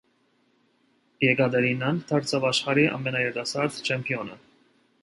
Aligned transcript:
Եկատերինան 1.25 2.01
դարձավ 2.13 2.49
աշխարհի 2.53 2.87
ամենաերիտասարդ 2.99 3.81
չեմպիոնը։ 3.87 4.43